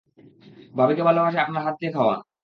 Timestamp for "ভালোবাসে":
1.03-1.39